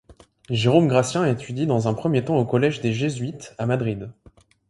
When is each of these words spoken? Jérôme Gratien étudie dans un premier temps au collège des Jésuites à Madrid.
Jérôme 0.49 0.87
Gratien 0.87 1.25
étudie 1.27 1.67
dans 1.67 1.87
un 1.87 1.93
premier 1.93 2.25
temps 2.25 2.37
au 2.39 2.43
collège 2.43 2.81
des 2.81 2.91
Jésuites 2.91 3.53
à 3.59 3.67
Madrid. 3.67 4.11